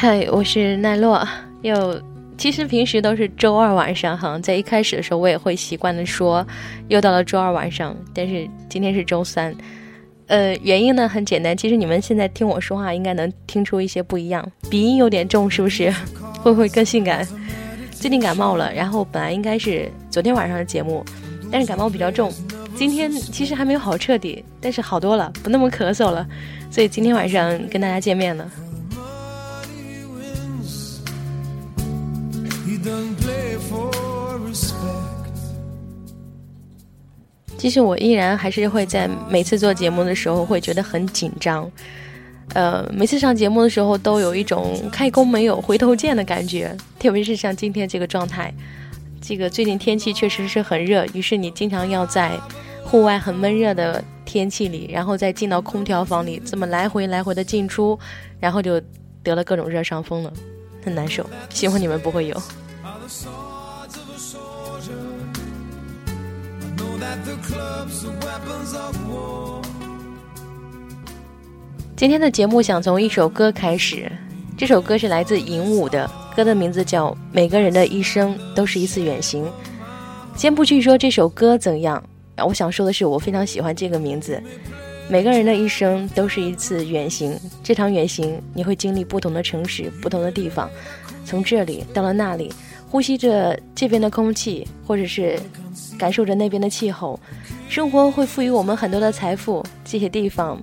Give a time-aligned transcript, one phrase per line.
[0.00, 1.28] 嗨，我是奈落。
[1.60, 2.02] 又
[2.38, 6.44] 其实平时都是周二晚上哈，在一开始的时候我也会习惯的说，
[6.88, 7.94] 又到了周二晚上。
[8.14, 9.54] 但是今天是周三，
[10.28, 15.94] 呃，原因呢很简单，其实你们现在听我说话应该能听出一些不一样，鼻音有点重，是不是？
[16.40, 17.28] 会不会更性感？
[17.90, 21.04] 最近感冒了，然后本来应该是昨天晚上的节目，
[21.52, 22.32] 但是感冒比较重，
[22.74, 26.26] 今天其实还没有好彻底，但是好多了，不那么咳嗽了，
[26.70, 28.50] 所以今天晚上跟大家见面了。
[37.58, 41.70] 其实我依然还是会在每次做节目的时候会觉得很紧张，
[42.54, 48.52] 呃，每次上节目的时候都有一种开弓没有回头箭的感觉，特别是像今天这个状态，
[49.20, 52.32] 这个最近天气确实是很热，于是你经常要在
[52.82, 57.98] 户外很闷热的天气里，然后再进到空调房里，这么来回来回的进出，
[58.38, 58.80] 然后就
[59.22, 60.32] 得了各种热伤风了，
[60.82, 61.28] 很难受。
[61.50, 62.42] 希望你们不会有。
[63.10, 64.94] Sides of a soldier
[66.76, 69.60] know that the clubs are weapons of war
[71.96, 74.10] 今天的节目想从一首歌开始，
[74.56, 79.44] 这首歌是来自尹武的，歌的名字叫《每个人的一生都是一次远行》。
[80.36, 82.00] 先不去说这首歌怎样，
[82.38, 84.40] 我想说的是，我非常喜欢这个名字。
[85.08, 90.70] 每个人的一生都是一次远行，这场远行你会经历不同的城市、不同的地方，
[91.26, 92.52] 从这里到了那里。
[92.90, 95.38] 呼吸着这边的空气，或者是
[95.96, 97.18] 感受着那边的气候，
[97.68, 99.64] 生活会赋予我们很多的财富。
[99.84, 100.60] 这些地方，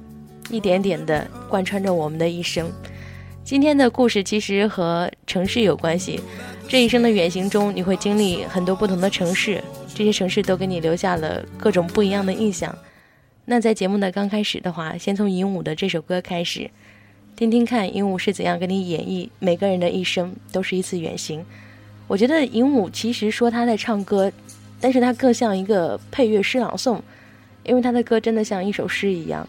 [0.50, 2.70] 一点点的贯穿着我们的一生。
[3.46, 6.20] 今天的故事其实和城市有关系。
[6.68, 9.64] 这一生的远行中，你会经历很多不同的城市，
[9.96, 12.78] 这些城市都给你留下了各种不一样的印象。
[13.46, 16.70] 那在节目的刚开始的话，先从鹦鹉的这首歌开始，
[17.38, 21.46] 听听看鹦鹉是怎样给你演绎每个人的一生都是一次远行。
[22.08, 24.32] 我觉得鹦鹉其实说他在唱歌，
[24.80, 27.00] 但是他更像一个配乐诗朗诵，
[27.64, 29.48] 因为他的歌真的像一首诗一样。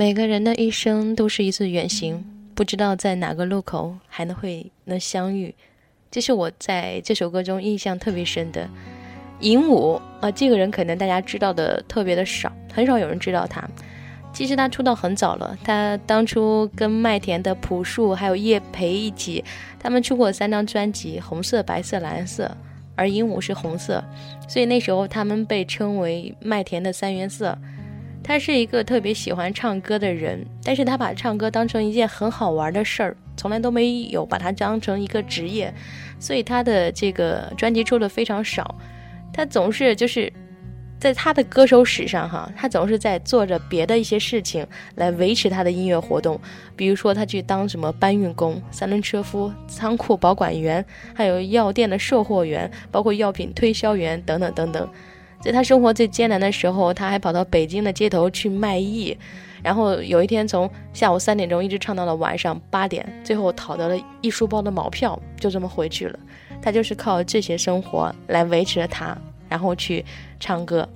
[0.00, 2.24] 每个人的一生都是一次远行，
[2.54, 5.54] 不知道在哪个路口还能会能相遇。
[6.10, 8.66] 这是我在这首歌中印象特别深的。
[9.40, 13.62] 尹武啊，这个人可能大家知道的特别的少，很少有人知道他。
[14.32, 19.44] 其实他出道很早了，他当初跟麦田的朴树还有叶培一起，
[19.78, 22.50] 他们出过三张专辑，红色、白色、蓝色，
[22.96, 24.02] 而鹦鹉是红色，
[24.48, 27.58] 所以那时候他们被称为麦田的三原色。
[28.22, 35.72] 他是一个特别喜欢唱歌的人，但是他把唱歌当成一件很好玩的事儿，从来都没有把它当成一个职业，
[36.18, 38.74] 所以他的这个专辑出的非常少，
[39.32, 40.32] 他总是就是。
[41.00, 46.38] 在他的歌手史上，哈，他总是在做着别的一些事情来维持他的音乐活动。
[46.76, 50.84] 比如说，他去当什么搬运工、三轮车夫、仓库保管员，
[51.14, 54.86] 还有药店的售货员，包括药品推销员等等等等。
[55.40, 59.16] 在他生活最艰难的时候，他还跑到北京的街头去卖艺，
[59.62, 66.18] 然后有一天从下午三点钟一直唱到了晚上八点，最后讨得了一书包的毛票，就这么回去了。
[66.62, 69.16] 他就是靠这些生活来维持着他。
[69.50, 70.04] 然后去
[70.38, 70.88] 唱歌。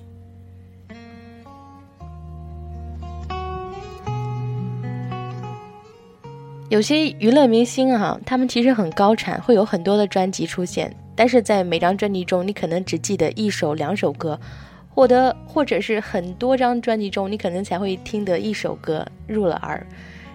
[6.69, 14.39] 有些娱乐明星啊，他们其实很高产，会有很多的专辑出现，但是在每张专辑中，你可能只记得一首、两首歌，
[14.93, 19.85] 或者或者是很多张专辑中，你可能才会听得一首歌入了耳。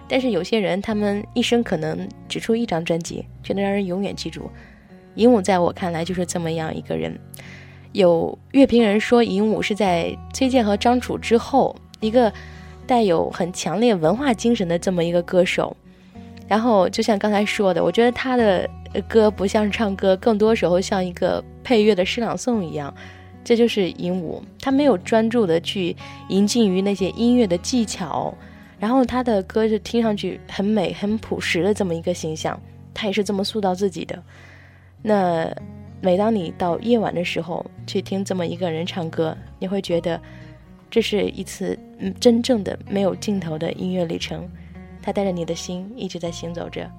[0.07, 4.49] 但是有些人，他们一生可能只出一张专辑，却能让人永远记住。
[5.15, 7.17] 鹦鹉在我看来就是这么样一个人。
[7.91, 12.31] 有乐评人说，尹武是在崔健和张楚之后一个
[12.87, 15.75] 带有很强烈文化精神的这么一个歌手。
[16.47, 18.69] 然后，就像刚才说的，我觉得他的
[19.07, 22.93] 歌不像唱歌，更多时候像一个配乐的诗朗诵一样。
[23.43, 25.95] 这就是尹武，他没有专注的去
[26.29, 28.33] 迎进于那些音乐的技巧，
[28.79, 32.59] 然后他的歌就听上去很美、很朴实的这么一个形象。
[32.93, 34.21] 他也是这么塑造自己的。
[35.01, 35.53] 那。
[36.03, 40.19] 每当你到夜晚的时候去听这么一个人唱歌，你会觉得
[40.89, 41.77] 这是一次
[42.19, 44.49] 真正的没有尽头的音乐旅程。
[44.99, 46.89] 他带着你的心一直在行走着。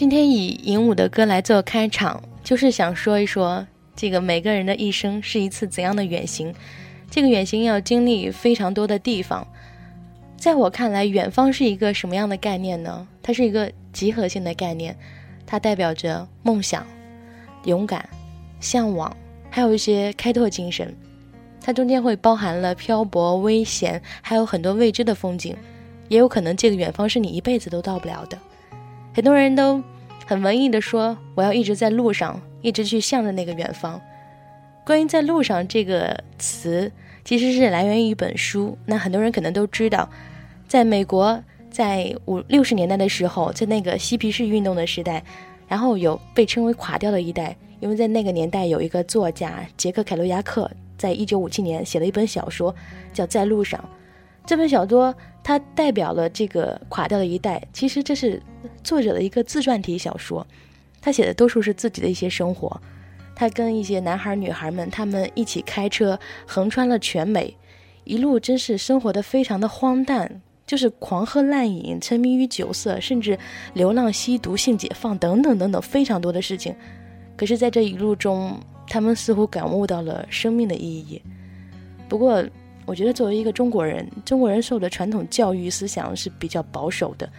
[0.00, 6.54] 今天以尹武的歌来做开场，就是想说一说这个每个人的一生是一次怎样的远行。
[7.10, 9.46] 这个远行要经历非常多的地方。
[10.38, 13.06] 在我看来，远方是一个什么样的概念呢？
[13.22, 14.96] 它是一个集合性的概念，
[15.46, 16.86] 它代表着梦想、
[17.64, 18.08] 勇敢、
[18.58, 19.14] 向往，
[19.50, 20.96] 还有一些开拓精神。
[21.60, 25.54] 它中间会包含了漂泊、危险，还有很多未知的风景。
[26.08, 28.38] 也有可能这个远方是你一辈子都到不了的。
[29.12, 29.82] 很多人都
[30.26, 34.00] 很文艺的说：“我要一直在路上，一直去向着那个远方。”
[34.86, 36.90] 关于“在路上”这个词，
[37.24, 38.78] 其实是来源于一本书。
[38.86, 40.08] 那很多人可能都知道。
[40.68, 45.22] 在美国，在五六十年代的时候，在那个嬉皮士运动的时代，
[45.66, 52.72] 然后有被称为“垮掉的一代”，因为在那个年代有一个作家杰克·凯罗亚克，在一九五七年写了一本小说，
[53.12, 53.80] 叫《在路上》。
[54.46, 57.62] 这本小说它代表了这个垮掉的一代。
[57.72, 58.42] 其实这是
[58.82, 60.46] 作者的一个自传体小说，
[61.00, 62.80] 他写的多数是自己的一些生活。
[63.34, 67.56] 他跟一些男孩女孩们，他们一起开车横穿了全美，
[68.04, 70.40] 一路真是生活的非常的荒诞。
[70.66, 73.36] 就是狂喝滥饮、沉迷于酒色，甚至
[73.74, 76.72] 流浪、吸毒、性解放等等等等非常多的事情。
[77.36, 78.56] 可是，在这一路中，
[78.86, 81.20] 他们似乎感悟到了生命的意义。
[82.08, 82.44] 不过，
[82.90, 87.30] 我觉得作为一个中国人，中国人受的传统教育思想是比较保守的，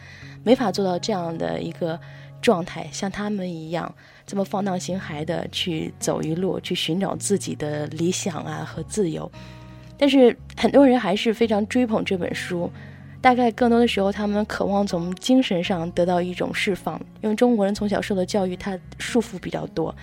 [0.45, 1.99] 没法做到这样的一个
[2.41, 3.93] 状态，像他们一样
[4.25, 9.29] 这么放荡形骸的去走一路，去寻找自己的理想啊和自由。
[9.97, 12.71] 但是，很多人还是非常追捧这本书。
[13.19, 19.93] 大概更多的时候，他们渴望从精神上得到一种释放，因为中国人从小受的教育，他束缚比较多，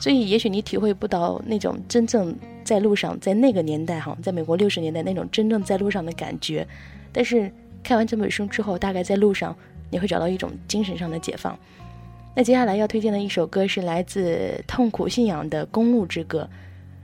[0.00, 6.66] 所以也许你体会不到那种真正在路上，在那个年代哈，在美国六十年代那种真正在路上的感觉。
[7.12, 7.50] 但是
[7.82, 9.54] 看完这本书之后，大概在路上
[9.90, 11.58] 你会找到一种精神上的解放。
[12.34, 16.48] 那接下来要推荐的一首歌是来自痛苦信仰的《公路之歌》，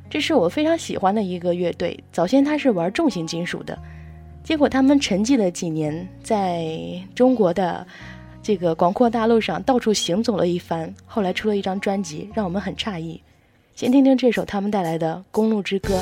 [0.09, 3.77] 这是我非常喜欢的一个乐队，早先他是玩重型金属的。
[4.45, 6.65] 结果他们沉寂了几年，在
[7.15, 7.85] 中国的
[8.45, 13.19] 这个广阔大陆上到处行走了一番，后来出了一张专辑，让我们很诧异。
[13.75, 15.95] 先听听这首他们带来的《公路之歌》。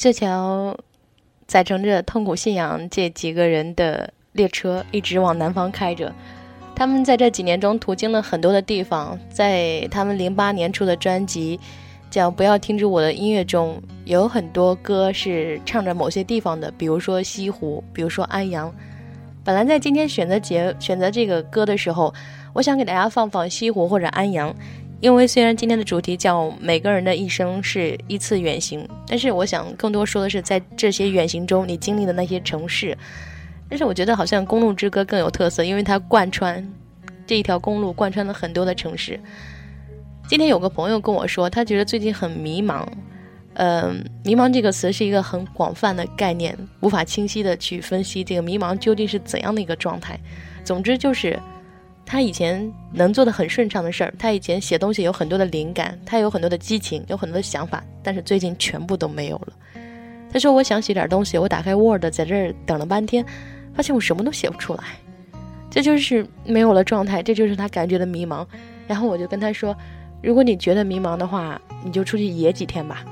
[0.00, 0.74] 这条
[1.46, 6.10] 载乘着痛苦信仰这几个人的列车一直往南方开着。
[6.74, 11.60] 他们在这几年中途经了很多的地方，在他们零八年出的专辑
[12.08, 18.74] 叫《不要停止我的音乐》中，有很多歌是唱着某些地方的，比如说西湖，比如说安阳。
[19.44, 22.14] 本来在今天选择节选择这个歌的时候，
[22.54, 24.54] 我想给大家放放西湖或者安阳，
[25.00, 32.96] 因为虽然今天的主题叫每个人的一生是一次远行，但是我想更多说的是在这些远行中你经历的那些城市。
[33.68, 36.66] 但是我觉得好像《公路之歌》更有特色，因为它贯穿
[37.26, 39.18] 这一条公路，贯穿了很多的城市。
[40.28, 42.86] 今天有个朋友跟我说，他觉得最近很迷茫。
[43.54, 50.18] 嗯，迷茫这个词是一个很广泛的概念，无法清晰的去分析这个迷茫究竟是怎样的一个状态。
[50.62, 51.38] 总之就是，
[52.10, 59.52] 他以前能做的很顺畅的事儿，他以前写东西有很多的灵感，他有很多的激情，有很多的想法，但是最近全部都没有了。
[60.32, 63.24] 他说：“我想写点东西，我打开 Word，在这儿等了半天，
[63.76, 64.82] 发现我什么都写不出来，
[65.70, 68.44] 这就是没有了状态，这就是他感觉的迷茫。”
[68.88, 69.76] 然后我就跟他说
[70.20, 73.04] ：“如果你觉得迷茫的话，你就出去野几天吧。”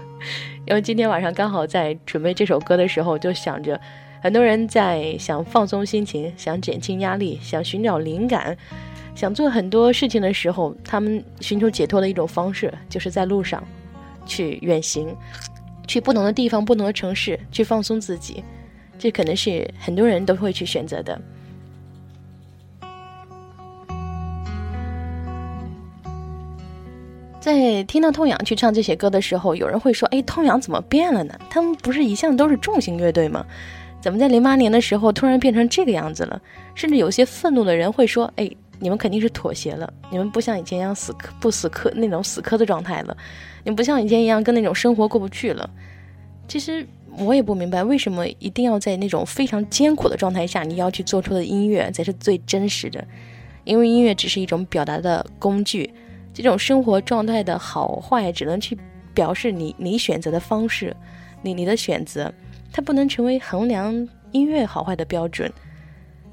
[0.66, 3.78] 因为今天晚上刚好在准备这首歌的时候，就想着
[4.26, 8.56] 很多人在想放松心情、想减轻压力、想寻找灵感、
[9.14, 13.62] 想做很多事情的时候，他们寻求解脱的一种方式，就是在路上
[14.26, 15.14] 去远行，
[15.86, 18.42] 去不同的地方、不同的城市去放松自己。
[18.98, 21.20] 这可能是很多人都会去选择的。
[27.38, 31.38] 在听到痛仰去唱这些歌的时候，有人会说：“哎，痛仰怎么变了呢？
[31.48, 33.46] 他们不是一向都是重型乐队吗？
[34.06, 36.40] 怎么在零八年的时候突然变成这个样子了？”
[36.76, 38.48] 甚至有些愤怒的人会说：“哎，
[38.78, 43.16] 你们肯定是妥协了，你们不像以前一样死磕不死磕那种死磕的状态了，
[43.64, 45.68] 你不像以前一样跟那种生活过不去了。”
[46.46, 46.86] 其实
[47.18, 53.04] 我也不明白，为什么一定要在那种非常艰苦的状态下，你要去做出的音乐才是最真实的？
[53.64, 55.92] 因为音乐只是一种表达的工具。
[56.32, 58.78] 这种生活状态的好坏，只能去
[59.12, 60.94] 表示你你选择的方式，
[61.42, 62.32] 你你的选择，
[62.76, 65.50] 它不能成为衡量音乐好坏的标准。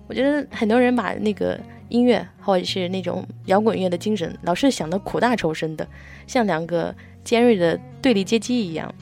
[0.07, 1.57] 我觉得很多人把那个
[1.87, 5.87] 音乐或者是那种摇滚乐的精神，老是想的苦大仇深的，
[6.27, 8.93] 像两个尖锐的对立阶级一样。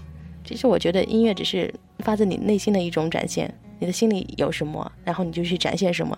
[0.45, 6.15] 其实我觉得音乐只是发自你内心的一种展现，你的心里有什么，然后你就去展现什么。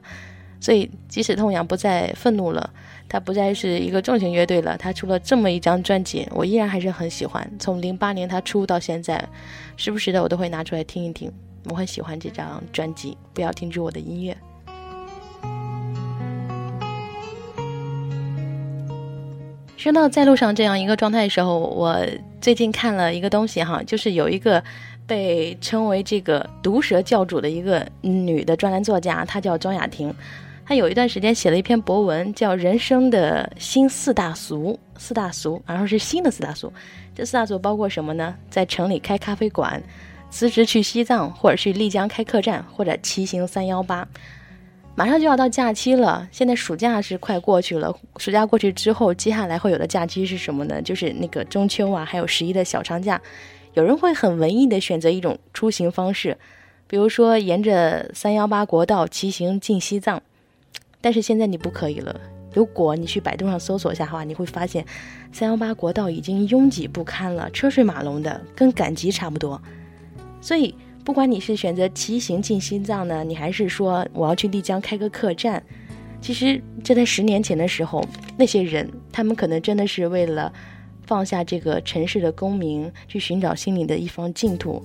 [0.64, 2.70] 所以即使痛痒不再愤怒了，
[3.10, 7.46] 他不再是一个重型乐队了，他出了这么一张专辑，我依然还是很喜欢。
[7.60, 9.28] 从零八年他出到现在，
[9.76, 11.30] 时不时的我都会拿出来听一听，
[11.66, 13.18] 我很喜欢这张专辑。
[13.34, 14.38] 不要停止我的音乐。
[19.76, 22.00] 说到在路上这样一个状态的时候，我
[22.40, 24.64] 最近看了一个东西哈，就是有一个
[25.06, 30.16] 被称为这个毒舌教主的一个女的专栏作家，她叫庄雅婷。
[30.66, 36.72] 他有一段时间写了一篇博文，叫《人生的新四大俗》，四大俗，然后是新的四大俗。
[37.14, 38.34] 这四大俗包括什么呢？
[38.50, 39.84] 在城里开咖啡馆，
[40.30, 44.08] 辞职去西藏，或者去丽江开客栈，或者骑行三幺八。
[44.96, 47.94] 马上就要到假期了，现在暑假是快过去了。
[48.18, 50.82] 暑假过去之后，接下来会有的假期是什么呢？
[50.82, 53.22] 就是那个中秋啊，还有十一的小长假。
[53.74, 56.38] 有人会很文艺的选择一种出行方式，
[56.88, 60.24] 比如说沿着三幺八国道骑行进西藏。
[61.04, 62.20] 但是现在你不可以了。
[62.52, 64.84] 如果你去百度上搜索一下的话，你会发现
[65.32, 69.62] 三幺八国道已经拥挤不堪了，车水马龙的，跟赶集差不多。
[70.42, 70.74] 所以。
[71.06, 75.62] 不管你是选择骑行进西藏呢，你还是说我要去丽江开个客栈，
[76.22, 78.02] 其实这在十年前的时候，
[78.38, 80.54] 那些人他们可能真的是为了
[81.06, 84.82] 放下这个城市的功名，去寻找心里的一方净土，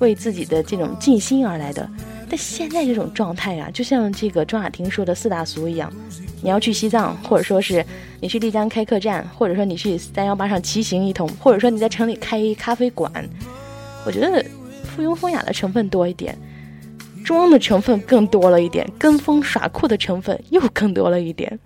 [0.00, 1.88] 为自己的这种静心而来的。
[2.28, 5.92] 但现在这种状态啊，就像这个庄雅婷说的四大俗一样，
[6.42, 7.86] 你要去西藏，或者说是
[8.20, 13.10] 你去丽江开客栈，或者说你去三幺八上骑行一通，或者说你在城里开一咖啡馆，
[14.04, 14.44] 我觉得。
[14.82, 16.36] 附庸风雅的成分多一点，
[17.24, 21.58] 装的成分更多了一点，跟风耍酷的成分又更多了一点。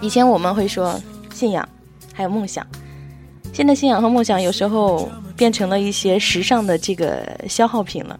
[0.00, 0.98] 以前我们会说
[1.34, 1.68] 信仰，
[2.14, 2.66] 还有梦想，
[3.52, 8.18] 现在信仰和梦想有时候变成了一些时尚的这个消耗品了。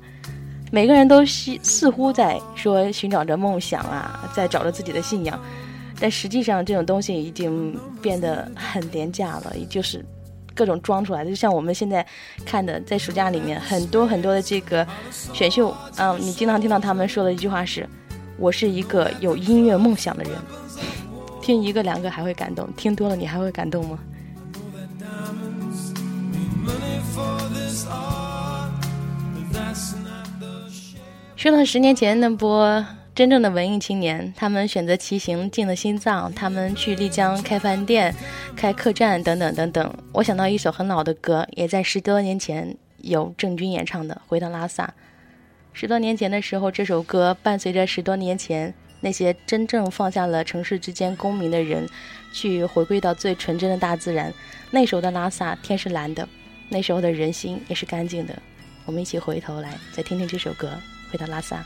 [0.70, 5.38] 每个人都似似乎在说寻找着梦想啊，在找着自己的信仰，
[6.00, 10.04] 但实际上这种东西已经变得很廉价了，也就是。
[10.56, 12.06] 各种装出来的，就像我们现在
[12.46, 17.84] 看的，在暑假里面很多很多的这个选秀，嗯，你经常听到他们说的一句话是
[18.38, 20.32] ：“我是一个有音乐梦想的人。
[21.42, 23.98] ”听一个两个还会感动，听多了你还会感动吗？
[31.36, 32.84] 说到十年前那波。
[33.14, 38.12] 真正的文艺青年，他们选择骑行进了西藏，他们去丽江开饭店、
[38.56, 39.94] 开客栈等等等等。
[40.10, 44.86] 我想到一首很老的歌，也在十多年前由郑钧演唱的《回到拉萨》。
[45.72, 51.88] 十多年前的时候，这首歌伴随着十多年前那些真正放下了城市之间功名的人，
[52.32, 54.34] 去回归到最纯真的大自然。
[54.72, 56.28] 那时候的拉萨天是蓝的，
[56.68, 58.40] 那时候的人心也是干净的。
[58.86, 60.78] 我们一起回头来再听听这首歌
[61.12, 61.60] 《回到拉萨》。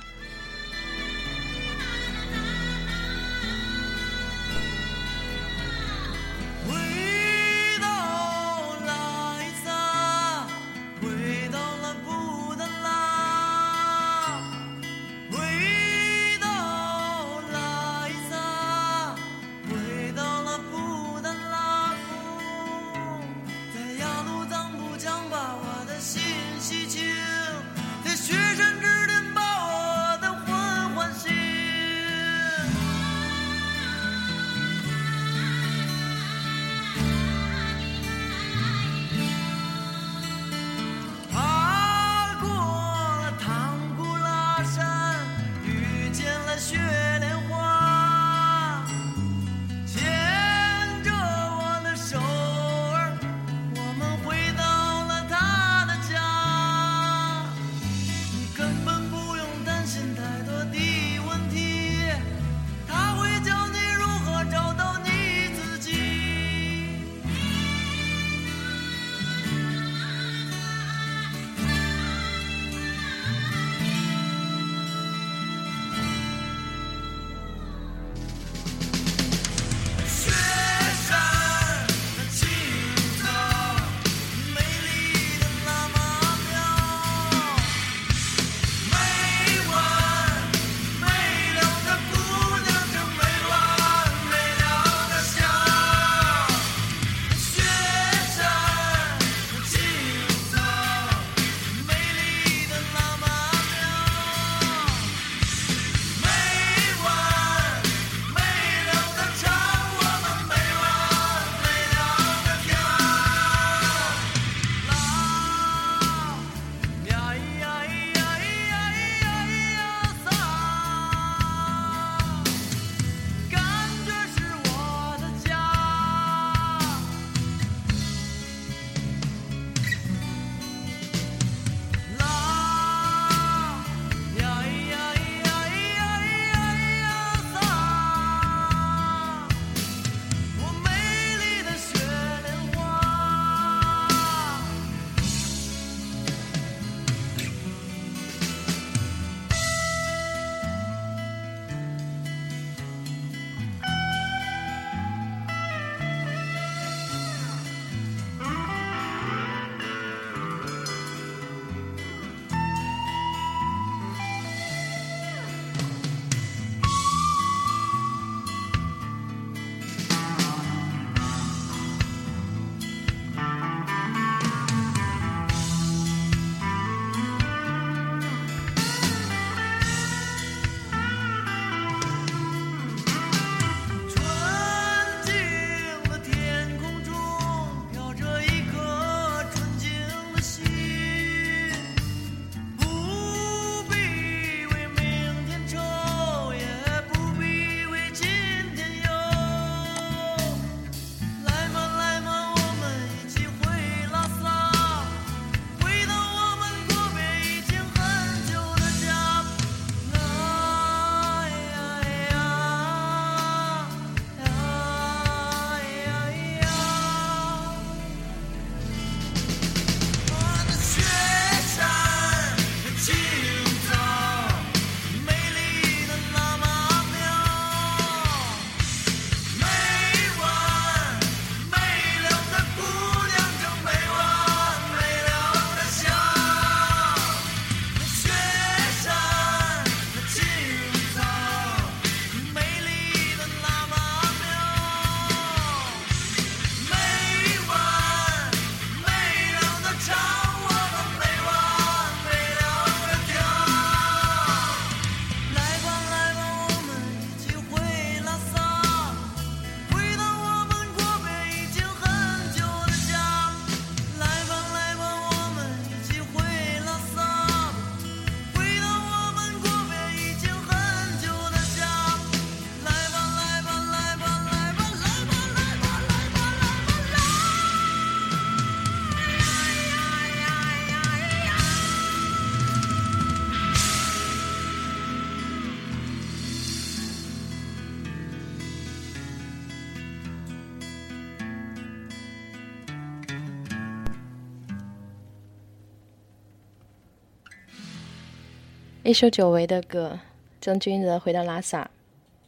[299.08, 300.20] 一首久违的歌，
[300.60, 301.82] 郑钧的《回到拉萨》。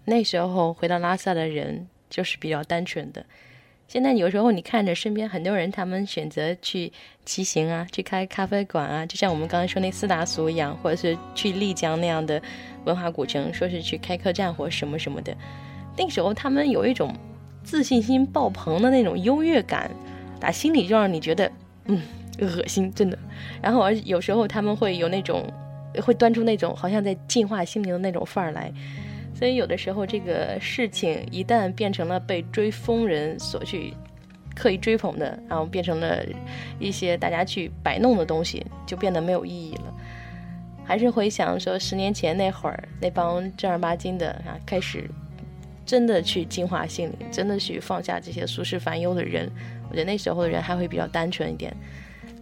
[0.04, 3.24] 那时候回到拉萨的人就是比较单纯的。
[3.88, 6.92] 现在有时候你看着身边很多人，他们选择去
[7.24, 12.38] 骑行啊，去开咖啡馆啊，就像我们刚才说那四大俗一样，或者是去丽江那样的
[12.84, 15.34] 文化古城，说是去开客栈或什么什么的。
[15.96, 17.16] 那时候他们有一种
[17.64, 19.90] 自信心爆棚的那种优越感，
[20.38, 21.50] 打心里就让你觉得
[21.86, 22.02] 嗯
[22.38, 23.18] 恶心，真的。
[23.62, 25.50] 然后而有时候他们会有那种。
[26.02, 28.72] 会端出那种好像在净化心灵的那种范儿来，
[29.34, 33.92] 所以有的时候这个事情一旦变成了被追风人所去
[34.54, 36.24] 刻意追捧的，然后变成了
[36.78, 39.94] 一些大家去摆弄的东西，就变得没有意义了。
[40.84, 45.08] 还是回想说十年前那会儿那帮正儿八经的啊，开始
[45.86, 49.50] 真的去净化心灵，真的去放下这些俗世烦忧的人，
[49.88, 51.74] 我觉得那时候的人还会比较单纯一点。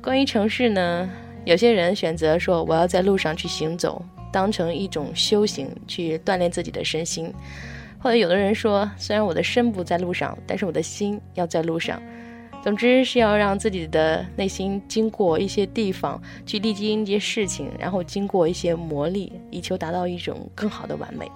[0.02, 1.08] 关于城市呢？
[1.44, 7.32] 有些人选择说：“我要在路上去行走，当成一种修行，去锻炼自己的身心。”
[8.00, 12.00] 或者有的人说：“虽然我的身不在路上，但是我的心要在路上。”
[12.60, 21.30] 总之是要让自己的内心经过一些地方，去历经一些事情，然后经过一些磨砺，以求达到一种更好的完美。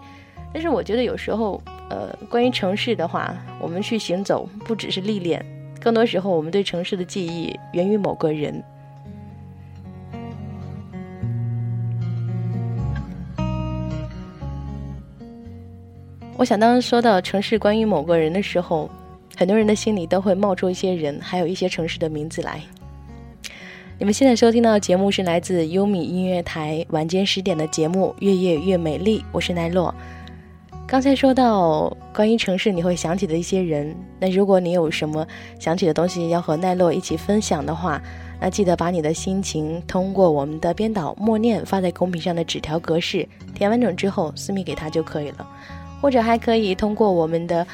[0.53, 5.43] 但是我觉得有时候，呃，关于城市的话，我们去行走不只是历练，
[5.81, 8.63] 更多时候我们对城市的记忆源于某个人。
[16.43, 18.91] 我想，当说到城市关于某个人的时候，
[19.37, 22.61] 很多人的心里都会冒出一些人，还有一些城市的名字来。
[23.97, 29.95] 你们现在收听到的节目是来自优米音乐台晚间十点的节目《越夜越美丽》，我是奈落。
[30.85, 35.25] 刚才说到关于城市，你会想起的一些人，那如果你有什么
[35.61, 38.03] 想起的东西要和奈落一起分享的话，
[38.41, 45.49] 那记得把你的心情通过我们的编导默念发在公屏上的纸条格式，填完整之后私密给他就可以了。
[46.03, 47.65] 或者还可以通过我们的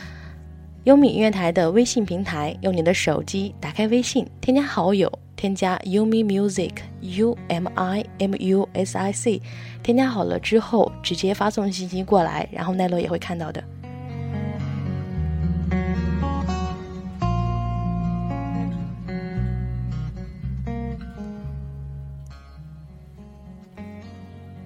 [0.84, 9.40] 优米音乐台的微信平台，用你的手机打开微信，添加好友，添加 Umi Music U M I M U S I C，
[9.82, 13.64] 添加好了之后，直接发送信息过来，然后奈落也会看到的。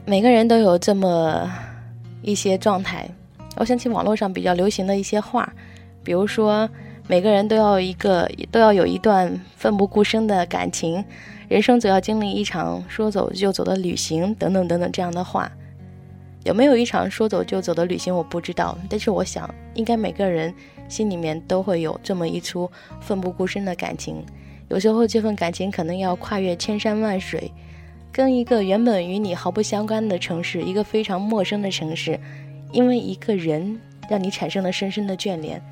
[0.04, 1.48] 每个人都有这么
[2.22, 3.08] 一些状态。
[3.56, 5.52] 我想起网络上比较流行的一些话，
[6.02, 6.68] 比如说
[7.06, 11.04] 每个人都要一个都要有一段奋不顾身的感情，
[11.48, 15.50] 人生总要经历一场说走就走的旅行，等等等等这样的话，
[16.44, 20.52] 有没有一场说走就走的旅行我不知道，但是我想应该每个人
[20.88, 24.24] 心里面都会有这么一出奋不顾身的感情，
[24.68, 27.52] 有时候这份感情可能要跨越千山万水，
[28.10, 32.18] 跟一个原本与你毫不相关的城市，一个非常陌生的城市。
[32.72, 35.62] 因为一个人让你产生了深深的眷恋。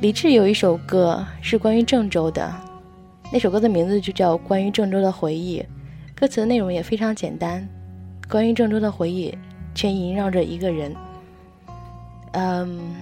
[0.00, 2.54] 李志有一首歌是关于郑州的，
[3.32, 5.60] 那首歌的名字就叫《关于郑州的回忆》，
[6.14, 7.66] 歌词的内容也非常简单，
[8.28, 9.36] 关于郑州的回忆，
[9.74, 10.94] 却萦绕着一个人。
[12.32, 12.94] 嗯，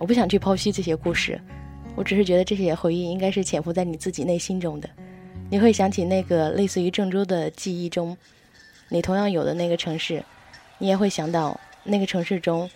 [0.00, 1.40] 我不想去剖析这些故事，
[1.94, 4.90] 我只是觉得这些回忆应该是潜伏在你自己内心中的。
[5.50, 8.16] 你会想起那个类似于郑州的记忆中，
[8.90, 10.22] 你同样有的那个城市，
[10.76, 12.68] 你也会想到那个城市中，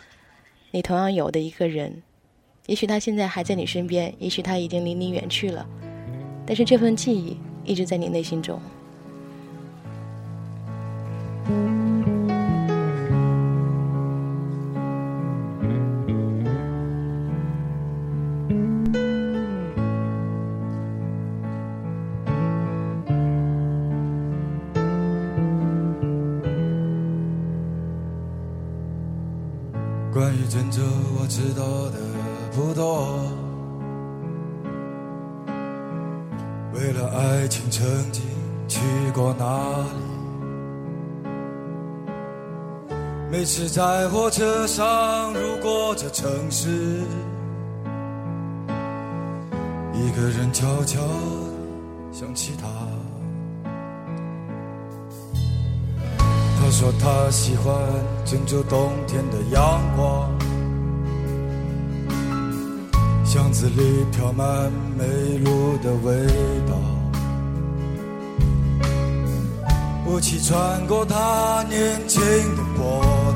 [0.71, 2.03] 你同样有的一个人，
[2.67, 5.67] 也许他现在还在你身边，也许他已经离你远去了，
[6.47, 8.59] 但是这份记忆一直在你内心中。
[43.55, 46.71] 是在火车上路过这城市，
[49.93, 50.99] 一个人悄悄
[52.11, 52.67] 想起他。
[56.59, 57.77] 他说他喜欢
[58.25, 60.31] 郑州冬天的阳光。
[63.23, 65.05] 巷子里飘满梅
[65.45, 66.27] 露的味
[66.67, 66.75] 道，
[70.07, 72.23] 雾气穿过他年轻
[72.57, 72.63] 的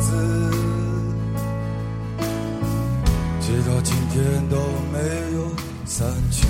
[0.00, 0.08] 子
[3.40, 4.14] 直到今天
[4.48, 4.56] 都
[4.92, 4.98] 没
[5.34, 5.38] 有
[5.84, 6.46] 散去。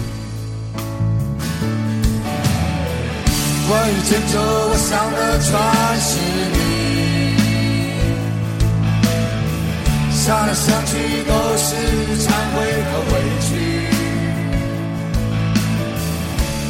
[3.68, 5.50] 关于郑州，我想的全
[6.00, 6.08] 是
[6.52, 6.56] 你。
[10.12, 10.92] 想来想去，
[11.24, 11.66] 都是
[12.22, 13.48] 忏悔和委屈。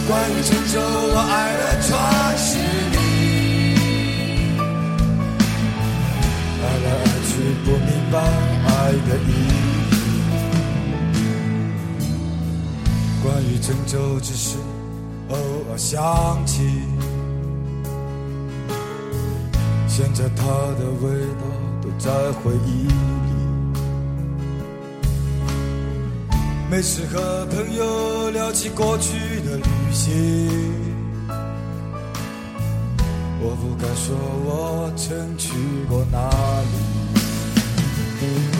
[0.08, 1.88] 关于郑州，我爱的全
[2.38, 2.50] 是。
[7.64, 9.54] 不明白爱的意义。
[13.22, 14.56] 关于郑州，只是。
[15.28, 15.34] 偶
[15.68, 16.62] 尔想起，
[19.88, 20.44] 现在它
[20.78, 21.42] 的味道
[21.82, 22.94] 都在回忆里。
[26.70, 30.48] 每次和朋友聊起过去的旅行，
[33.40, 35.50] 我不敢说我曾去
[35.88, 36.30] 过哪
[36.60, 37.05] 里。
[38.18, 38.55] Thank you.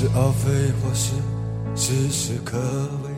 [0.00, 1.12] 是而非，或是
[1.74, 2.56] 只是可
[3.02, 3.10] 悲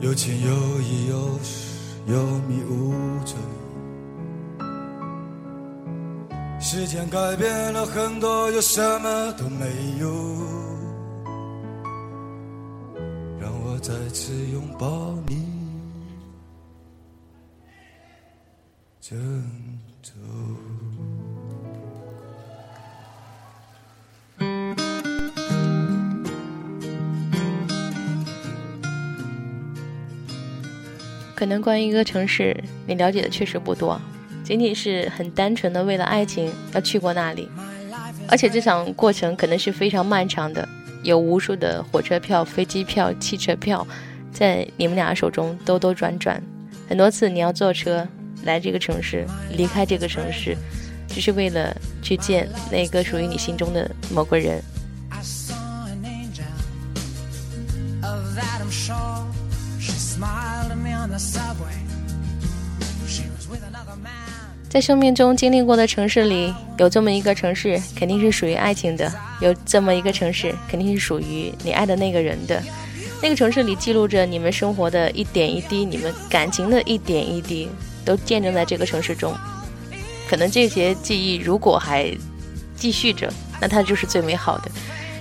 [0.00, 2.94] 有情有义有时有迷无
[3.26, 3.36] 醉，
[6.58, 9.66] 时间改变了很多，又什么都没
[9.98, 10.08] 有，
[13.38, 15.46] 让我再次拥抱你，
[19.02, 19.18] 郑
[20.00, 20.12] 州。
[31.40, 32.54] 可能关于一个城市，
[32.86, 33.98] 你了解的确实不多，
[34.44, 37.48] 仅仅是很单纯的为了爱情要去过那里，
[38.28, 40.68] 而且这场过程可能是非常漫长的，
[41.02, 43.86] 有无数的火车票、飞机票、汽车票，
[44.30, 46.42] 在你们俩手中兜兜转转，
[46.86, 48.06] 很多次你要坐车
[48.44, 49.26] 来这个城市，
[49.56, 50.54] 离开这个城市，
[51.08, 54.62] 只是为了去见那个属于你心中的某个人。
[64.68, 72.62] 在生命中经历过的城市里，有这么一个城市，肯定是属于爱情的；有这么一个城市，肯定是属于你爱的那个人的。
[73.20, 77.68] 那个城市里记录着你们生活的一点一滴，你们感情的一点一滴，
[78.04, 79.34] 都见证在这个城市中。
[80.28, 82.16] 可能这些记忆如果还
[82.76, 83.28] 继续着，
[83.60, 84.70] 那它就是最美好的；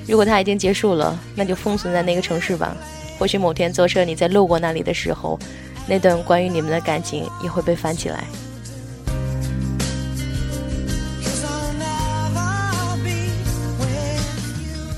[0.07, 2.77] 如果它已经结束了，那就封存在那个城市吧。
[3.17, 5.37] 或许某天坐车你在路过那里的时候，
[5.89, 8.23] 那段关于你们的感情也会被翻起来。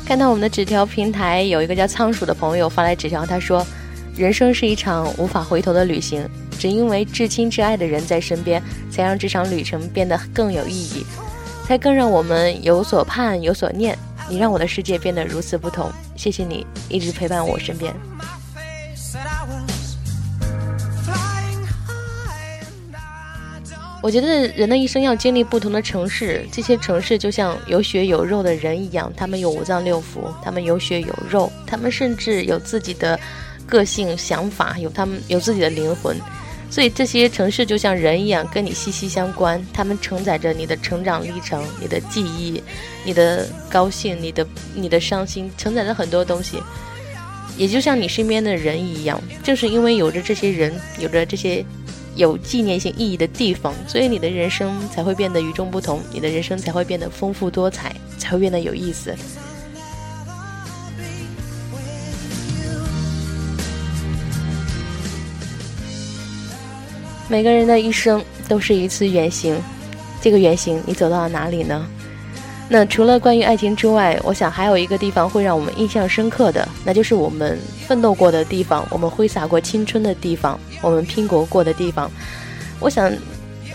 [0.06, 3.65] 看到我们的纸条平台有一个叫仓鼠的朋友发来纸条，他说
[4.17, 6.27] ：“人生是一场无法回头的旅行，
[6.60, 11.06] 只因为至亲至爱的人在身边，才让这场旅程变得更有意义，
[11.65, 13.97] 才更让我们有所盼有所念。
[14.30, 17.95] 你让我的世界变得如此不同，谢谢你一直陪伴我身边。”
[24.02, 33.20] 我觉得人的一生要经历不同的城市，这些城市就像有血有肉的人一样，他们有五脏六腑，他们有血有肉，他们甚至有自己的
[33.68, 36.18] 个性、想法，有他们有自己的灵魂。
[36.72, 42.64] 所以这些城市就像人一样，跟你息息相关，他们承载着你的成长历程、你的记忆、
[43.06, 46.58] 你的高兴、你的你的伤心，承载着很多东西。
[47.56, 51.64] 也就像你身边的人一样，正是因为有着这些人，有着这些。
[52.15, 59.15] 有纪念性意义的地方，所以你的人生才会变得与众不同，你的人生才会变得丰富多彩，才会变得有意思。
[67.30, 69.56] 每个人的一生都是一次远行，
[70.21, 71.88] 这个远行你走到了哪里呢？
[72.74, 82.10] 那除了关于爱情之外，我想还有一个地方会让我们印象深刻的，那就是我们奋斗过的地方，我们挥洒过青春的地方，我们拼搏过的地方。
[82.80, 83.12] 我想，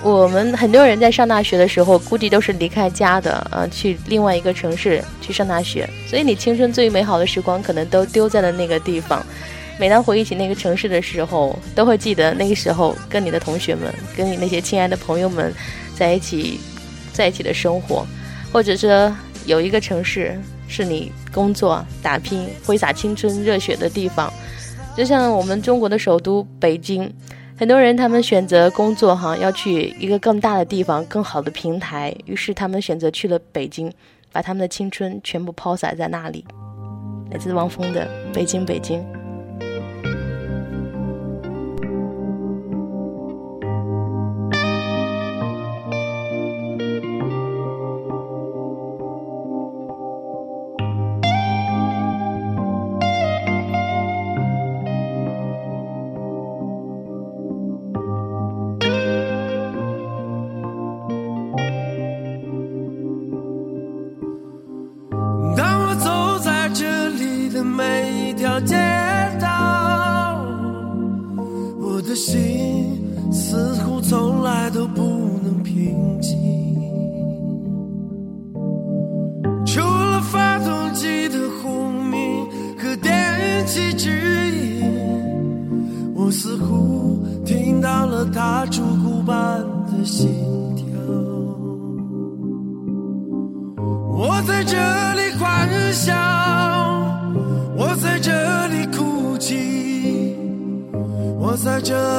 [0.03, 5.87] 我们很多人在上大学的时候，估计都是离开家的，呃，去另外一个城市去上大学。
[6.09, 9.23] 所以你青春最美好的时光，可能都丢在了那个地方。
[9.79, 15.53] 每当回忆起那个城市的时候，都会记得那个时候跟你的同学们、跟你那些亲爱的朋友们
[15.95, 16.59] 在一起，
[17.13, 18.07] 在一起的生活，
[18.53, 19.15] 或者说
[19.47, 20.39] 有一个城市
[20.69, 24.33] 是你工作、打拼、挥洒青春热血的地方。
[24.97, 27.13] 就像我们中国的首都北京，
[27.59, 33.93] 很多人他们选择工作哈，要去一个更大的地方、更好的平台，于是他们选择去了北京，
[34.33, 36.45] 把他们的青春全部抛洒在那里。
[37.31, 39.01] 来自汪峰的《北京，北京》。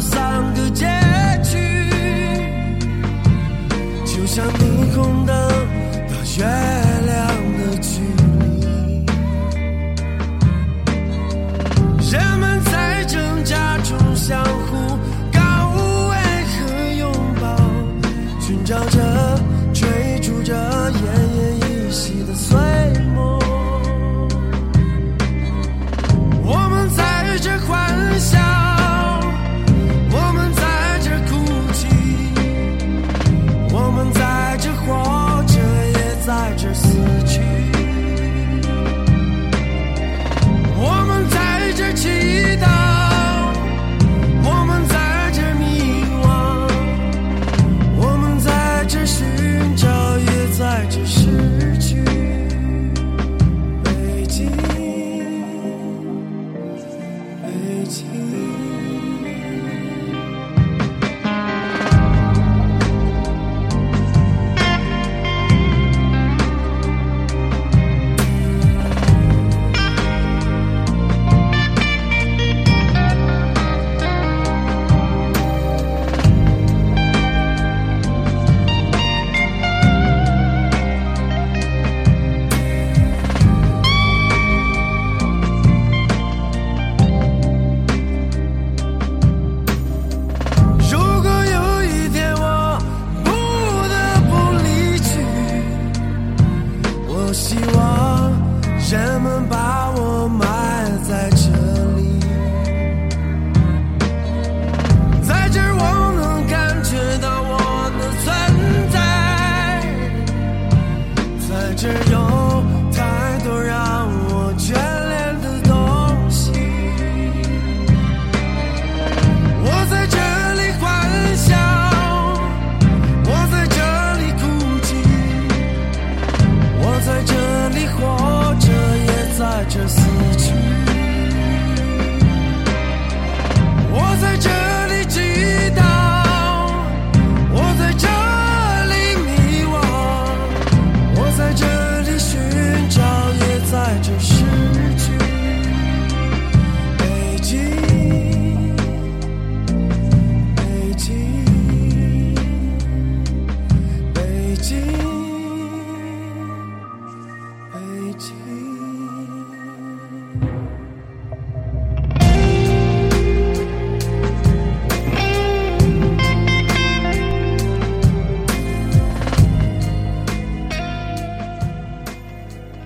[0.00, 0.86] 三个结
[1.42, 1.58] 局
[4.06, 5.36] 就像霓虹灯
[6.08, 6.44] 到月
[7.04, 7.16] 亮
[7.58, 9.04] 的距离
[12.10, 14.69] 人们在挣扎中相互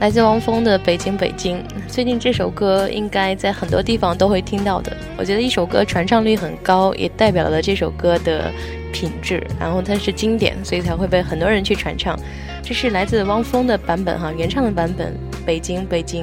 [0.05, 1.57] 来自汪峰的《北京北京》，
[1.89, 4.95] 最近这首歌应该在很多地方都会听到的。
[5.17, 8.53] 我觉得一首歌传唱率很高，也代表了这首歌的
[8.93, 12.19] 品质，然后它是经典，所以才会被很多人去传唱。
[12.63, 15.15] 这是来自汪峰的版本哈，原唱的版本
[15.47, 16.23] 《北京北京》。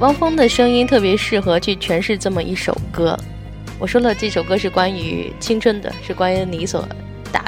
[0.00, 3.18] 汪峰的声音特别适合去诠释这么一首歌。
[3.78, 6.86] 我说了，这首歌是关于青春的，是关于你所。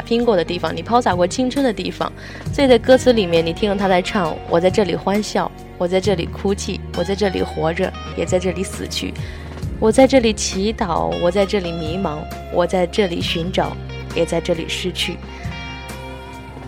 [0.07, 2.11] 拼过的地方，你抛洒过青春的地方，
[2.55, 9.13] 所以在歌词里面，你听了他在唱：“我在这里欢笑，我在这里哭泣，我在这里活着，也在这里死去；
[9.81, 12.19] 我在这里祈祷，我在这里迷茫，
[12.55, 13.77] 我在这里寻找，
[14.15, 15.19] 也在这里失去。”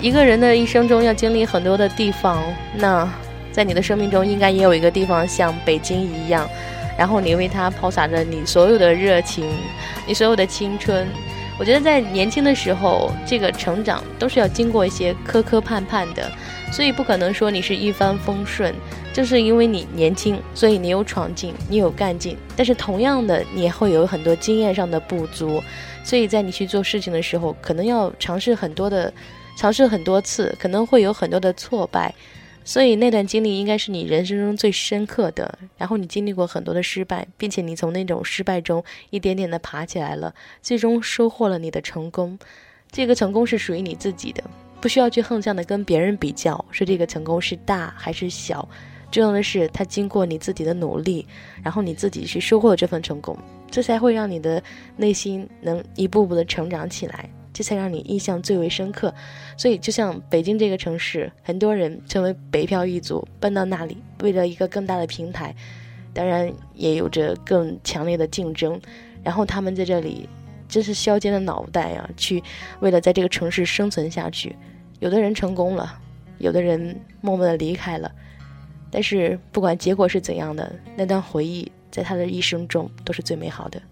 [0.01, 2.43] 一个人的一生中要经历很多的地方，
[2.77, 3.09] 那
[3.53, 6.49] 在你的生命中应该也有一个地方像北京一样，
[6.99, 9.49] 然后你为他抛洒着你所有的热情，
[10.07, 11.07] 你所有的青春。
[11.59, 16.31] 我觉得在年轻的时候，这个成长都是要经过一些磕磕绊绊的，
[16.71, 18.73] 所以不可能说你是一帆风顺。
[19.13, 22.37] 就是因为你年轻，所以你有闯劲，你有干劲。
[22.55, 25.61] 但是同样的，你也会有很多经验上的不足，
[26.05, 29.13] 所以在你去做事情的时候，可能要尝试很多的，
[29.57, 32.15] 尝试很多次，可能会有很多的挫败。
[32.69, 42.39] 所以那段经历应该是你人生中最深刻的，然后你经历过很多的失败，并且你从那种失败中一点点的爬起来了，最终收获了你的成功。
[42.93, 44.45] 这个成功是属于你自己的，
[44.83, 48.69] 不需要去横向的跟别人比较，说这个成功是大还是小。
[49.11, 51.27] 重要的是，它经过你自己的努力，
[51.63, 53.35] 然后你自己去收获了这份成功，
[53.71, 54.63] 这才会让你的
[54.95, 57.31] 内心能一步步的成长起来。
[57.59, 59.13] 这才让你印象最为深刻，
[59.57, 65.53] 所以就像北京这个城市，很多人成为北漂一族，搬到那里，为了一个更大的平台，
[66.15, 68.81] 当然也有着更强烈的竞争。
[69.25, 70.29] 然后他们在这里，
[70.69, 72.41] 真是削尖了脑袋啊，去
[72.79, 74.55] 为了在这个城市生存下去。
[75.01, 75.99] 有的人成功了，
[76.39, 78.09] 有的人默默的离开了，
[78.89, 83.83] 但是不管结果是怎样的，那段回忆在他的一生中都是最美好的。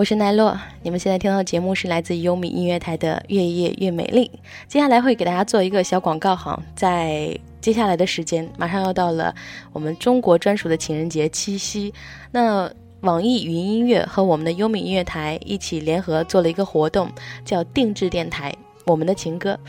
[0.00, 4.30] 我是奈落，你们现在听到的节目是来自优米音乐台的《越夜越美丽》。
[4.66, 9.34] 接下来会给大家做一个小广告哈，在接下来的时间，马上要到了
[9.74, 11.92] 我们中国专属的情人节七夕。
[12.30, 12.72] 那
[13.02, 17.12] 网易云音乐和我们的优米音乐台一起联合做了一个活动，
[17.44, 19.60] 叫定制电台，我们的情歌。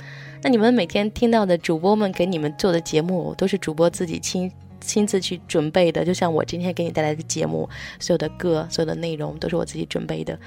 [0.41, 4.49] 那你们每天听到的主播们给你们做的节目，都是主播自己亲。
[4.81, 7.69] 亲自去准备的，就像我今天给你带来的节目，
[7.99, 10.37] 所有的歌，所有的内容都是我自己准备的。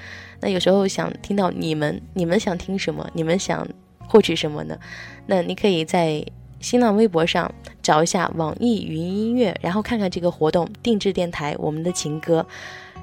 [0.41, 3.67] 那有时候想听到你们，你们想听什么，你们想
[4.07, 4.77] 获取什么呢？
[5.25, 6.23] 那你可以在
[6.59, 12.45] 新浪微博上找一下网易云音乐，然后看看这个活动定制电台我们的情歌。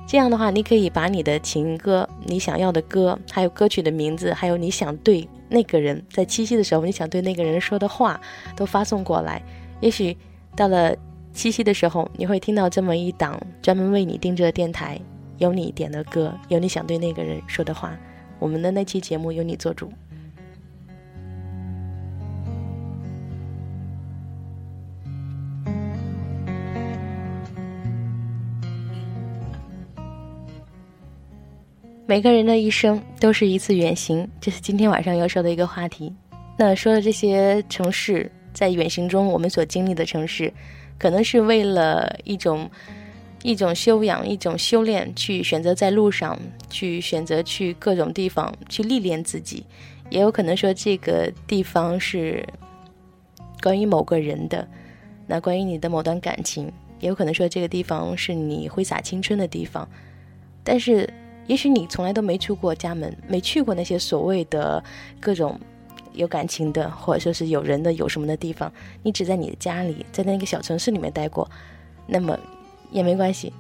[0.07, 8.21] 这样的话，你可以把你的情歌、你想要的歌，还有歌曲的名字，还有你想对那个人在七夕的时候你想对那个人说的话，
[8.57, 9.43] 都发送过来。
[9.81, 10.17] 也许
[10.57, 10.95] 到了。
[11.33, 15.01] 七夕的时候，你会听到这么一档专门为你定制的电台，
[15.39, 17.99] 有你点的歌，有你想对那个人说的话。
[18.39, 19.91] 我们的那期节目由你做主。
[32.07, 36.13] 每个人的一生都是一次远行，这是今天晚上要说的一个话题。
[36.59, 40.53] 那说的这些城市，在远行中我们所经历的城市。
[41.03, 42.71] 可能是为了一种
[43.43, 46.39] 一种修养、一种修炼，去选择在路上，
[46.71, 49.67] 去选择去各种地方去历练自己。
[50.11, 52.47] 也有可能说这个地方是
[53.61, 54.69] 关于某个人的，
[55.27, 59.89] 那关于你的某段感情，也有可能说这个地方是你挥洒青春的地方。
[60.63, 61.13] 但是，
[61.49, 64.81] 也许你从来都没出过家门，没去过那些所谓的
[65.21, 65.59] 各种。
[66.15, 71.51] 有感情的，或者说是有人的、有什么的地方，你只在你的家里，在那个小城市里面待过，
[72.07, 72.39] 那么
[72.91, 73.53] 也没关系。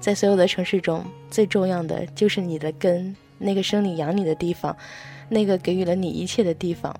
[0.00, 4.76] 在所有的城市中，最重要的就是你的根，那个生你养你的地方，
[5.28, 6.94] 那个给予了你一切的地方，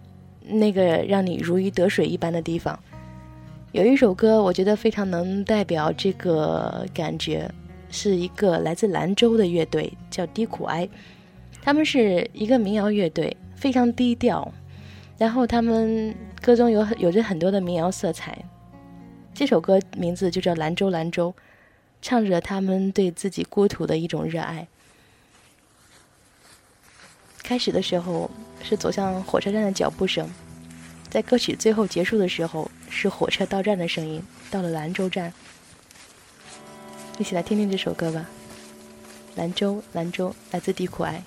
[0.46, 2.78] 那个让你如鱼得水一般的地方。
[3.72, 7.50] 有一首歌，我觉得非常能代表这个感觉，
[7.90, 10.88] 是一个来自兰州的乐队，叫低苦哀，
[11.61, 14.53] 他们是一个民谣乐队，非常低调。
[15.23, 18.45] 然后他们歌中有有着很多的民谣色彩，
[19.33, 21.33] 这首歌名字就叫《兰州兰州》，
[22.03, 24.66] 唱着他们对自己故土的一种热爱。
[27.41, 28.29] 开始的时候
[28.64, 30.29] 是走向火车站的脚步声，
[31.09, 34.20] 在歌曲最后结束的时候是火车到站的声音，
[34.51, 35.33] 到了兰州站。
[37.18, 38.29] 一起来听听这首歌吧。
[39.37, 41.23] 兰州，兰州，来自地苦爱。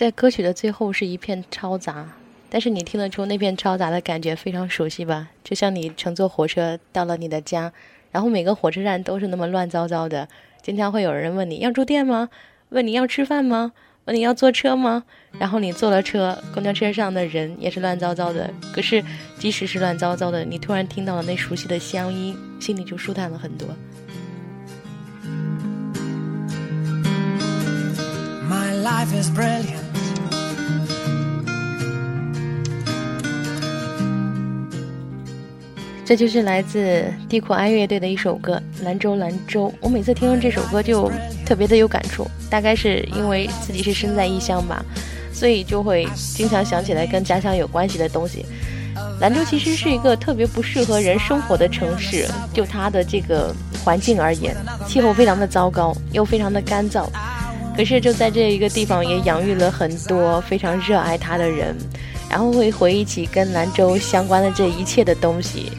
[0.00, 2.08] 在歌曲的最后是一片嘈杂，
[2.48, 5.28] 但是你听得出那片嘈杂的感觉非常熟悉吧？
[5.44, 7.70] 就像你乘坐火车到了你的家，
[8.10, 10.26] 然后每个火车站都是那么乱糟糟的，
[10.62, 12.30] 经常会有人问你要住店吗？
[12.70, 13.72] 问你要吃饭吗？
[14.06, 15.04] 问你要坐车吗？
[15.38, 18.50] 然后你坐了车，公交车上的人也是乱糟糟的。
[18.72, 19.04] 可是
[19.38, 23.68] 即使是乱糟糟的，你突然听到了那熟悉的乡音，心里就舒坦了很多。
[28.48, 29.89] My life is brilliant.
[36.10, 39.68] 这就是来自地库哀乐队的一首歌《兰州兰州》。
[39.80, 41.08] 我每次听到这首歌就
[41.46, 44.84] 特别的有感触，大概是因为自己是身在异乡吧，
[45.32, 48.44] 所以就会经常想起来跟家乡有关系的东西。
[49.20, 53.54] 兰州其实是一个特别不适合人生活的城市，就它的这个
[53.84, 54.56] 环境而言，
[54.88, 57.06] 气候非常的糟糕，又非常的干燥。
[57.76, 61.72] 可是就在这一个地方，也养育了很多非常热爱它的人，
[62.28, 65.70] 然后会回忆起跟兰州相关的这一切的东西。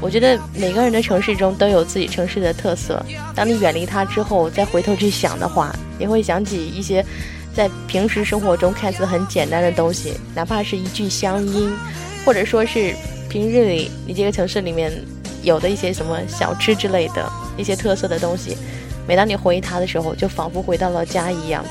[0.00, 3.04] 我觉得每个人的城市中都有自己城市的特色。
[3.34, 7.04] 当你远离它之后，再回头去想的话，你会想起一些
[7.54, 11.70] 在平时生活中看似很简单的东西，哪怕是一句乡音，
[12.24, 12.94] 或者说是
[13.28, 14.90] 平日里你这个城市里面
[15.42, 18.56] 有的一些什么小吃之类的一些特色的东西。
[19.06, 21.64] 每当你回忆它的时候，就仿佛回到了家一样。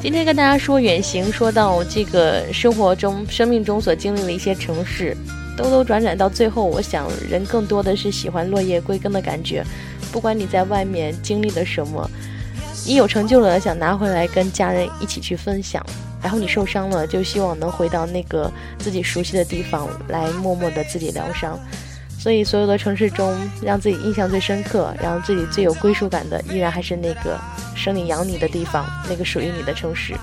[0.00, 5.16] 今天跟大家说远行，说到这个生活中、生命中所经历的一些城市。
[5.56, 9.64] 兜兜转转到最后，我想人更多的是喜欢落叶归根的感觉。
[10.10, 12.08] 不管你在外面经历了什么，
[12.86, 15.82] 你有成就了，想拿回来跟家人一起去分享；
[16.22, 21.58] 然后你受伤了，就希望能回到那个自己熟悉的地方来默默的自己疗伤。
[22.18, 27.36] 所以，所有的城市中，让自己印象最深刻、让自己最有归属感的，依然还是那个
[27.74, 30.14] 生你养你的地方，那个属于你的城市。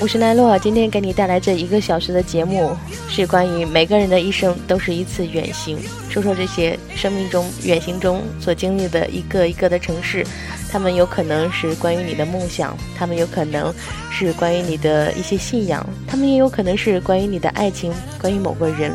[0.00, 2.74] 我是奈洛，今天给你带来这一个小时的节目，
[3.06, 5.78] 是关于每个人的一生都是一次远行，
[6.08, 10.26] 说说这些生命中远行中所经历的一个一个的城市，
[10.70, 13.74] 他们有可能是关于你的梦想，他们有可能
[14.10, 18.92] 是关于你的一些信仰，他们也有可能是关于你的爱情，关于某个人，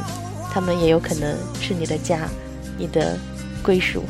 [0.52, 2.28] 他们也有可能是你的家，
[2.80, 3.16] 你的
[3.62, 4.04] 归属。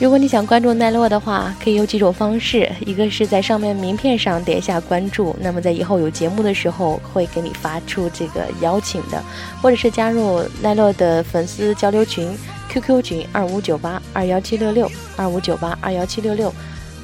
[0.00, 9.18] 如果你想关注奈落的话，可以有几种方式：一个是在上面名片上点一下关注，那么在以后有节目的时候会给你发出这个邀请的；
[9.60, 12.30] 或者是加入奈落的粉丝交流群
[12.68, 16.48] ，QQ 群二五九八二幺七六六二五九八二幺七六六；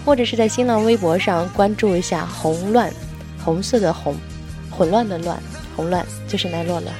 [0.05, 2.88] 或者是在新浪微博上关注一下“红乱”，
[3.45, 4.14] 红色的红，
[4.70, 5.36] 混乱的乱，
[5.74, 6.92] 红乱就是奈落了。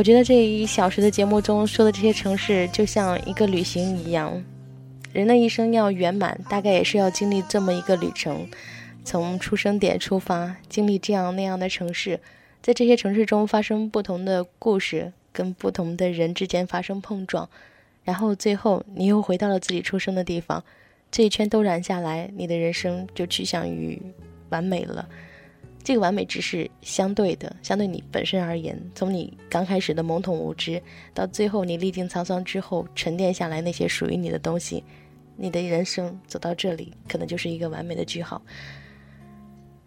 [0.00, 4.42] 我觉得这一小时的节目中说的这些城市，就像一个旅行一样。
[5.12, 8.48] 人的一生要圆满，大概也是要经历这么一个旅程，
[9.04, 12.18] 从出生点出发，经历这样那样的城市，
[12.62, 17.46] 在这些城市中发生不同的故事，跟不同的人之间发生碰撞，
[18.02, 20.64] 然后最后你又回到了自己出生的地方，
[21.10, 24.00] 这一圈都燃下来，你的人生就趋向于
[24.48, 25.06] 完美了。
[25.82, 30.80] 这个完美只是相对的，相对你本身而言，从你刚开始的懵懂无知，
[31.14, 34.84] 到最后你历经沧桑之后沉淀下来那些属于你的东西，
[35.36, 38.40] 你的人生走到这里，可能就是一个完美的句号。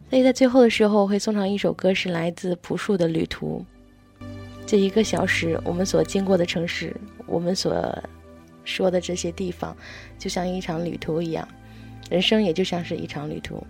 [0.10, 3.64] 所以在最后的时候会送上一首歌，是来自朴树的《旅途》。
[4.66, 6.96] 这一个小时，我们所经过的城市，
[7.28, 7.98] 我们所
[8.66, 9.78] 说的这些地方，
[10.18, 11.48] 就像一场旅途一样，
[12.10, 13.64] 人生也就像是一场旅途，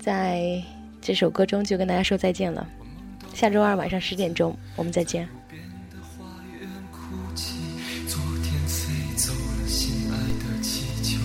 [0.00, 0.62] 在。
[1.04, 2.66] 这首歌中就跟大家说再见了，
[3.34, 5.28] 下周二晚上十点钟我们再见。
[8.08, 11.18] 昨天飞走了心爱的气球，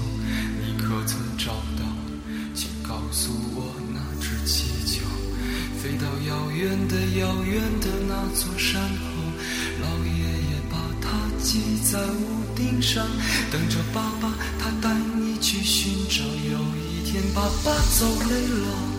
[0.60, 1.86] 你可曾找到？
[2.54, 5.06] 请告诉我那只气球，
[5.82, 9.24] 飞到遥远的遥远的那座山后，
[9.82, 11.58] 老爷爷把它系
[11.90, 13.08] 在屋顶上，
[13.50, 16.26] 等着爸爸他带你去寻找。
[16.26, 18.99] 有一天爸爸走累了。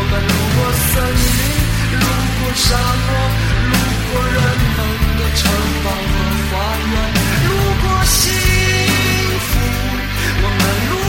[0.00, 2.04] 我们路过森林，路
[2.40, 2.64] 过沙
[3.06, 3.08] 漠，
[3.68, 3.72] 路
[4.08, 4.36] 过人
[4.76, 4.80] 们
[5.18, 5.38] 的城
[5.84, 6.16] 堡和
[6.48, 6.52] 花
[6.90, 6.92] 园，
[7.46, 7.50] 路
[7.82, 8.32] 过幸
[9.40, 9.52] 福，
[10.42, 10.60] 我们。
[10.90, 10.99] 路。